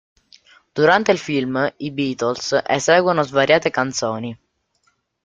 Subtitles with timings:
[0.73, 4.35] Durante il film i Beatles eseguono svariate canzoni.